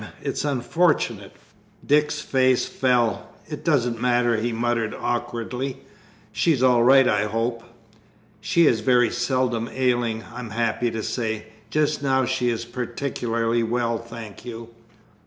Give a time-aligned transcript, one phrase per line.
[0.23, 1.33] It's unfortunate."
[1.85, 3.29] Dick's face fell.
[3.47, 5.77] "It doesn't matter," he muttered awkwardly.
[6.31, 7.61] "She's all right, I hope?"
[8.39, 13.99] "She is very seldom ailing, I'm happy to say; just now she is particularly well,
[13.99, 14.69] thank you."